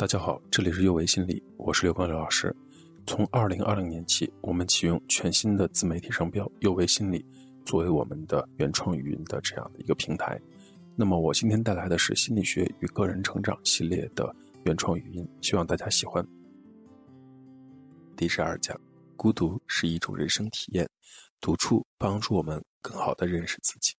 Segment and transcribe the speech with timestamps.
[0.00, 2.56] 大家好，这里是右维心理，我是刘光刘老师。
[3.06, 7.22] 从二零二零年起，我们启用全新的自媒体商标“右维心理”
[7.66, 10.40] 作为我们的原创语音的这样的一个平台。
[10.96, 14.34] 那么，我今天带来的是心理学与个人成长系列的
[14.64, 16.26] 原创语音，希望大家喜欢。
[18.16, 18.80] 第十二讲：
[19.16, 20.88] 孤独是一种人生体验，
[21.42, 23.92] 独处帮助我们更好的认识自己。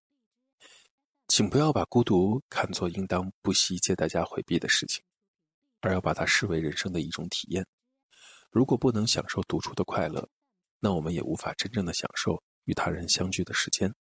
[1.28, 5.04] 请不要把孤独看作应当不惜一切代价回避的事情，
[5.82, 7.66] 而要把它视为人生的一种体验。
[8.50, 10.28] 如果不能享受独处的快乐，
[10.80, 13.94] 那我们也无法真正的享受与他人相聚的时间。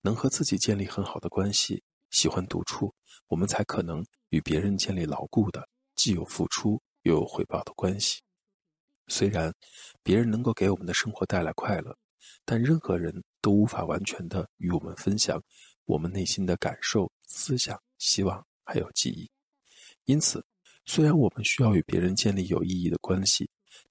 [0.00, 2.94] 能和自己建立很好的关系，喜欢独处，
[3.26, 8.22] 我们才可能与别人建立牢固的、既有付出又有回报的关系。
[9.08, 9.52] 虽然
[10.02, 11.96] 别人能够给我们的生活带来快乐，
[12.44, 15.42] 但任何人都无法完全的与我们分享。
[15.84, 19.30] 我们内心的感受、思想、希望还有记忆，
[20.04, 20.44] 因此，
[20.88, 23.46] 虽然我们需要与别人建立有意义的关系，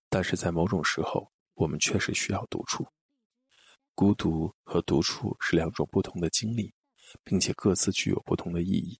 [0.09, 2.87] 但是在某种时候，我们确实需要独处。
[3.93, 6.73] 孤独和独处是两种不同的经历，
[7.23, 8.99] 并且各自具有不同的意义。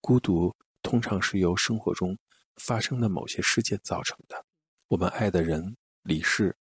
[0.00, 2.16] 孤独通常是由生活中
[2.56, 4.46] 发生的某些事件造成的，
[4.88, 6.56] 我们爱的人离世，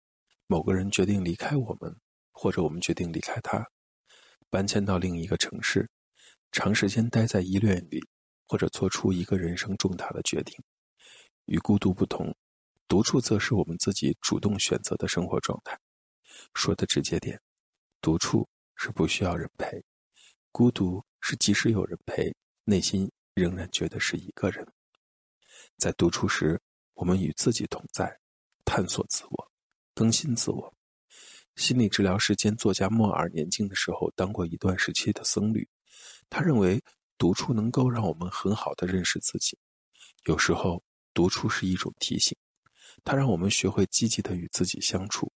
[0.47, 1.93] 某个人决定离开我们，
[2.31, 3.67] 或者我们决定离开他。
[4.49, 5.91] 搬迁到另一个城市，
[6.53, 8.01] 长时间待在医院里，
[8.47, 10.57] 或者做出一个人生重大的决定。
[11.47, 12.35] 与孤独不同，
[12.89, 15.79] 独处则是我们自己主动选择的生活状态。
[16.55, 17.41] 说的直接点，
[18.01, 19.83] 独处是不需要人陪，
[20.51, 24.67] 孤独是即使有人陪，内心仍然觉得是一个人。
[25.79, 26.61] 在独处时，
[26.95, 28.19] 我们与自己同在，
[28.65, 29.51] 探索自我，
[29.95, 30.75] 更新自我。
[31.55, 35.67] 心理治疗师兼作家莫尔年轻的时候当过一段时期的僧侣，
[36.29, 36.83] 他认为
[37.19, 39.59] 独处能够让我们很好的认识自己。
[40.25, 40.83] 有时候
[41.15, 42.37] 独处是一种提醒，
[43.05, 45.33] 它让我们学会积极的与自己相处，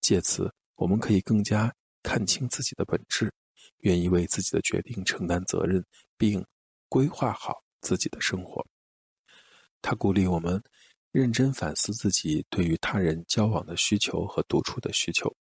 [0.00, 3.32] 借此我们可以更加看清自己的本质，
[3.78, 5.84] 愿意为自己的决定承担责任，
[6.16, 6.44] 并
[6.88, 8.66] 规划好自己的生活。
[9.82, 10.62] 他鼓励我们
[11.10, 15.34] 认真反思自己对于他人交往的需求和独处的需求。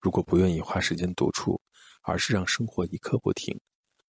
[0.00, 1.60] 如果不愿意花时间独处，
[2.02, 3.60] 而是让生活一刻不停，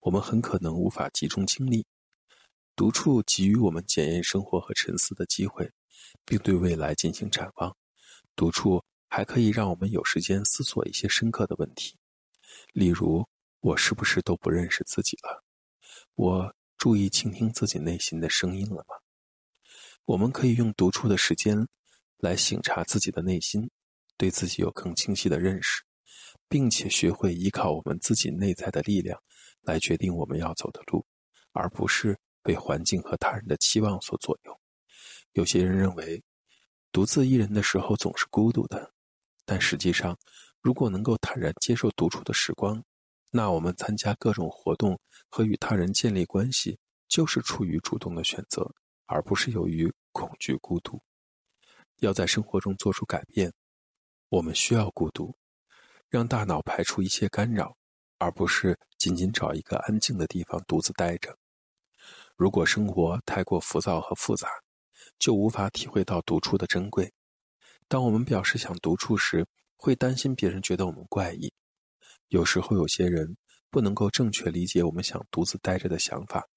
[0.04, 1.86] 我们很可能无法集中精力。
[2.76, 5.72] 独处给予我们检验生活和沉思的机会，
[6.26, 7.76] 并对未来进行展望。
[8.36, 11.96] 独处还可以让我们有时间思索一些深刻的问题，
[12.74, 13.26] 例如：
[13.62, 15.44] 我是不是都不认识自己了？
[16.16, 18.96] 我注意倾听自己内心的声音了吗？
[20.06, 21.68] 我们可以用独处的时间
[22.18, 23.70] 来省察自己的内心。
[24.16, 25.82] 对自己有更清晰的认识，
[26.48, 29.20] 并且学会依靠我们自己内在的力量
[29.64, 31.06] 来决定我们要走的路，
[31.52, 34.60] 而不是被环境和他人的期望所左右。
[35.32, 36.24] 有些人认为，
[36.92, 38.94] 独自一人的时候总是孤独的，
[39.46, 40.18] 但实际上，
[40.62, 42.84] 如果能够坦然接受独处的时光，
[43.32, 48.72] 那我们参加各种活动和与他人建立关系，就是出于主动的选择，
[49.06, 51.02] 而不是由于恐惧孤独。
[51.98, 53.52] 要在生活中做出改变。
[54.30, 55.36] 我们需要孤独，
[56.10, 57.78] 让大脑排除一切干扰，
[58.24, 61.38] 而不是仅仅找一个安静的地方独自待着。
[62.38, 64.48] 如果生活太过浮躁和复杂，
[65.20, 67.12] 就无法体会到独处的珍贵。
[67.90, 69.46] 当我们表示想独处时，
[69.76, 71.52] 会担心别人觉得我们怪异。
[72.30, 73.36] 有时候，有些人
[73.70, 76.48] 不能够正确理解我们想独自待着的想法，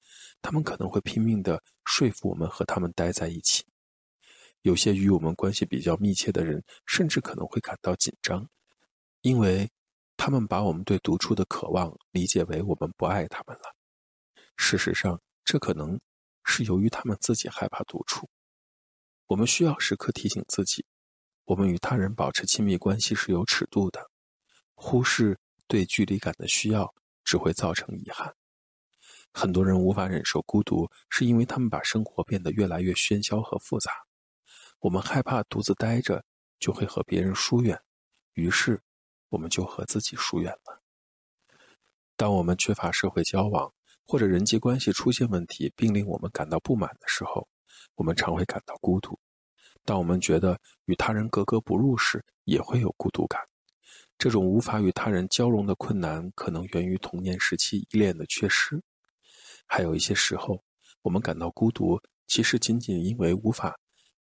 [0.41, 3.65] 他们可能会拼命地说服我们和他们待在一起。
[4.63, 8.49] 有些与我们关系比较密切的人，甚至可能会感到紧张，
[9.21, 9.69] 因为
[10.17, 13.75] 他们把我们对独处的渴望理解为我们不爱他们了。
[14.57, 16.01] 事实上，这可能
[16.45, 18.29] 是由于他们自己害怕独处。
[19.27, 20.85] 我们需要时刻提醒自己，
[21.45, 24.11] 我们与他人保持亲密关系是有尺度的，
[24.75, 26.95] 忽视对距离感的需要
[27.25, 28.35] 只会造成遗憾。
[29.33, 33.93] 很多人无法忍受孤独，是因为他们把生活变得越来越喧嚣和复杂。
[34.79, 36.25] 我们害怕独自待着
[36.59, 37.79] 就会和别人疏远，
[38.33, 38.81] 于是
[39.29, 40.83] 我们就和自己疏远了。
[42.17, 43.73] 当我们缺乏社会交往，
[44.07, 47.47] 或者人际关系出现问题，并令我们感到不满的时候，
[47.95, 49.19] 我们常会感到孤独。
[49.85, 53.41] 当我们觉得与他人格格不入时，也会有孤独感。
[54.19, 58.83] 这种无法与他人交融的困难，可能源于童年时期依恋的缺失。
[59.67, 60.65] 还有一些时候，
[61.03, 63.79] 我们感到孤独，其实仅仅因为无法。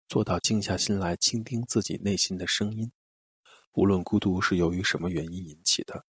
[0.08, 2.92] 做到静下心来倾听自己内心的声音，
[3.76, 6.06] 无论孤独是由于什么原因引起的，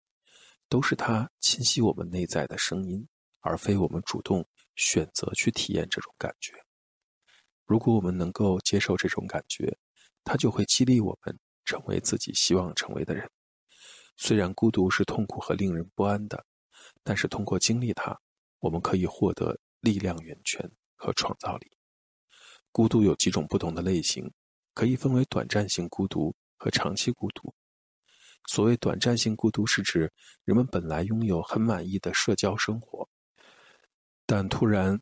[0.69, 3.07] 都是它侵袭我们内在的声音，
[3.41, 4.45] 而非我们主动
[4.75, 6.53] 选择去体验这种感觉。
[7.65, 9.79] 如果我们能够接受这种感觉，
[10.25, 13.31] 它就会激励我们成为自己希望成为的人。
[14.17, 16.45] 虽然孤独是痛苦和令人不安的，
[17.05, 18.21] 但是通过经历它，
[18.59, 21.71] 我们可以获得力量源泉和创造力。
[22.73, 24.29] 孤独有几种不同的类型，
[24.75, 27.53] 可以分为短暂性孤独和长期孤独。
[28.47, 30.13] 所谓短暂性孤独，是指
[30.45, 33.09] 人们本来拥有很满意的社交生活，
[34.27, 35.01] 但突然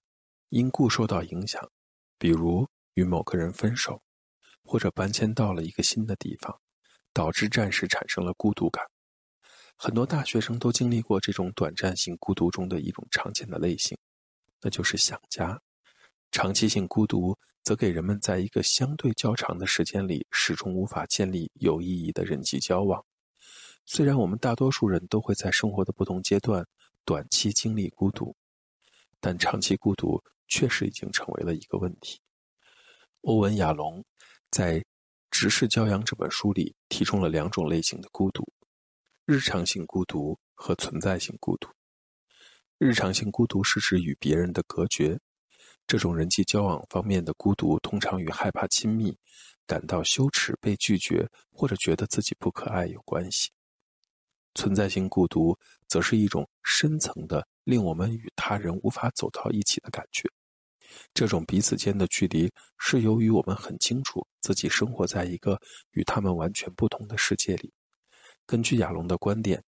[0.48, 1.70] 因故受到影响，
[2.16, 4.02] 比如与某个人分手，
[4.64, 6.58] 或者搬迁到了一个新的地方，
[7.12, 8.82] 导致暂时产生了孤独感。
[9.76, 13.98] 很多大学生都经历过这种短暂性孤独中的一种常见的类型，
[14.62, 15.60] 那就是想家。
[16.30, 23.04] 长期性孤独则给人们在一个相对较长的时间里始终无法建立有意义的人际交往。
[23.86, 26.66] 虽然我们大多数人都会在生活的不同阶段
[27.04, 28.36] 短期经历孤独，
[29.20, 32.20] 但长期孤独确实已经成为了一个问题。
[33.22, 34.04] 欧文·亚龙
[34.50, 34.78] 在
[35.30, 38.44] 《直视骄阳》这本书里提出了两种类型的孤独。
[39.26, 41.68] 日常性孤独和存在性孤独。
[42.78, 45.20] 日常性孤独是指与别人的隔绝，
[45.90, 49.12] 这种人际交往方面的孤独通常与害怕亲密、
[49.66, 53.50] 感到羞耻被拒绝或者觉得自己不可爱有关系。
[54.54, 55.58] 存在性孤独
[55.88, 60.30] 则是一种深层的令我们与他人无法走到一起的感觉，
[61.12, 62.48] 这种彼此间的距离
[62.78, 65.60] 是由于我们很清楚自己生活在一个
[65.90, 67.72] 与他们完全不同的世界里。
[68.46, 69.60] 根据亚龙的观点，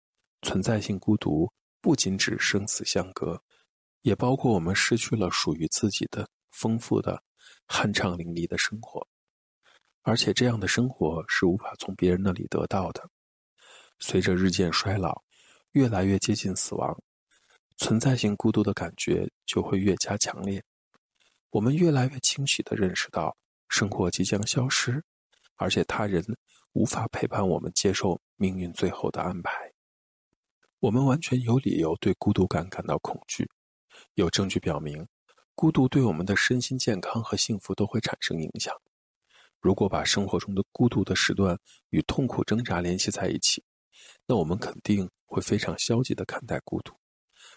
[0.42, 1.50] 存在性孤独
[1.80, 3.42] 不仅指生死相隔，
[4.02, 7.22] 也包括我们失去了属于自己的丰富的、
[7.68, 9.06] 酣畅淋漓的生活，
[10.02, 13.08] 而且这样的生活是无法从别人那里得到的。
[13.98, 15.22] 随着日渐衰老，
[15.72, 17.02] 越来越接近死亡，
[17.76, 20.62] 存在性孤独的感觉就会越加强烈。
[21.50, 23.36] 我们越来越清晰地认识到，
[23.68, 25.02] 生活即将消失，
[25.56, 26.24] 而且他人。
[26.72, 29.50] 无法陪伴我们接受命运最后的安排，
[30.78, 33.50] 我们完全有理由对孤独感感到恐惧。
[34.14, 35.06] 有证据表明，
[35.54, 38.74] 孤独对我们的身心健康和幸福都会产生影响。
[39.60, 41.58] 如果把生活中的孤独的时段
[41.90, 43.62] 与痛苦挣扎联系在一起，
[44.26, 46.94] 那我们肯定会非常消极的看待孤独，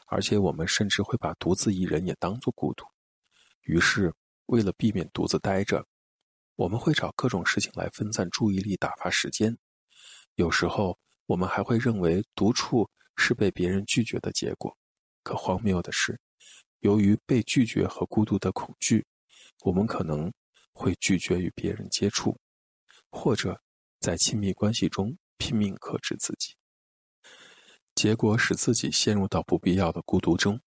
[0.07, 2.85] 而且我们甚至会把独自一人也当作孤独。
[3.61, 4.13] 于是，
[4.47, 5.85] 为了避免独自待着。
[6.55, 9.57] 我们会找各种事情来分散注意力、打发时间。
[10.35, 14.77] 有时候，我们还会认为独处是被别人拒绝的结果。
[15.23, 16.19] 可荒谬的是，
[16.83, 19.05] 由于被拒绝和孤独的恐惧，
[19.63, 20.31] 我们可能
[20.73, 22.37] 会拒绝与别人接触，
[23.09, 23.57] 或者
[24.01, 26.53] 在亲密关系中拼命克制自己，
[27.95, 30.59] 结果使自己陷入到不必要的孤独中。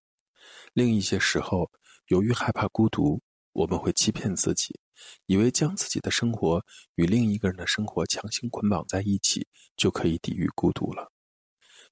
[0.72, 1.70] 另一些时候，
[2.06, 3.20] 由于害怕孤独，
[3.52, 4.80] 我们会欺骗自己。
[5.26, 6.64] 以为将自己的生活
[6.94, 9.46] 与另一个人的生活强行捆绑在一起，
[9.76, 11.12] 就可以抵御孤独了。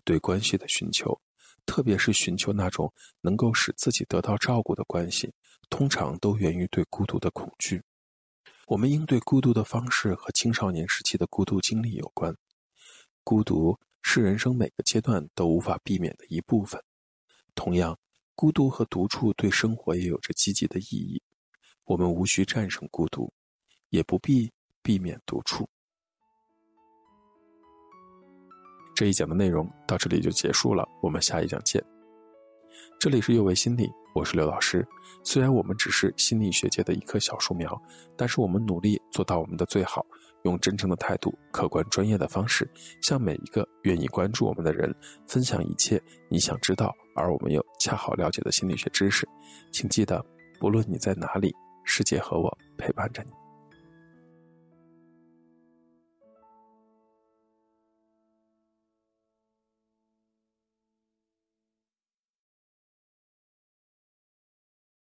[0.04, 1.20] 对关系的寻求，
[1.66, 5.32] 特别是寻求那种能够使自己得到照顾的关系，
[5.68, 7.82] 通常都源于对孤独的恐惧。
[8.66, 12.34] 我们应对孤独的方式和青少年时期的孤独经历有关。
[13.22, 16.82] 孤独是人生每个阶段都无法避免的一部分。
[17.54, 17.98] 同样，
[18.34, 21.22] 孤独和独处对生活也有着积极的意义。
[21.84, 23.32] 我们无需战胜孤独，
[23.90, 24.50] 也不必
[24.82, 25.68] 避免独处。
[28.94, 31.82] 这一讲的内容到这里就结束了，我们下一讲见。
[33.00, 34.86] 这里是幼为心理，我是刘老师。
[35.24, 37.76] 虽然我们只是心理学界的一棵小树苗，
[38.16, 40.06] 但是我们努力做到我们的最好，
[40.44, 42.70] 用真诚的态度、客观专业的方式，
[43.02, 44.94] 向每一个愿意关注我们的人
[45.26, 49.28] 分享一切你想知道而我们又恰好了解的心理学知识。
[49.72, 50.24] 请记得，
[50.60, 51.52] 不论你在哪里。
[51.86, 53.43] 世界和我陪伴着你。